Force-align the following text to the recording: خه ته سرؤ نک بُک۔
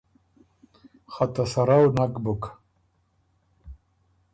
خه 1.13 1.25
ته 1.33 1.43
سرؤ 1.51 1.85
نک 1.97 2.13
بُک۔ 2.23 2.43